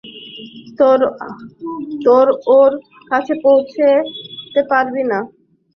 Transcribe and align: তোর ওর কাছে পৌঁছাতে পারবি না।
তোর 2.05 2.27
ওর 2.51 2.71
কাছে 3.11 3.33
পৌঁছাতে 3.43 4.61
পারবি 4.71 5.03
না। 5.03 5.19